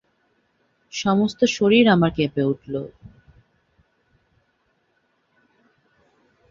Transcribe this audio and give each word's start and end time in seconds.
সমস্ত 0.93 1.39
শরীর 1.51 1.85
আমার 1.87 2.11
কেঁপে 2.15 2.43
উঠল। 2.43 2.73